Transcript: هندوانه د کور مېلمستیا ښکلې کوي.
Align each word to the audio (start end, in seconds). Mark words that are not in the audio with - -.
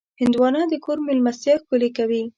هندوانه 0.21 0.61
د 0.71 0.73
کور 0.85 0.97
مېلمستیا 1.07 1.53
ښکلې 1.61 1.89
کوي. 1.97 2.23